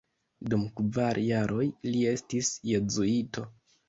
[0.51, 3.45] Dum kvar jaroj li estis jezuito.